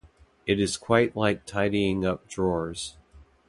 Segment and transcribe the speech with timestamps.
[0.47, 2.97] It is quite like tidying up drawers.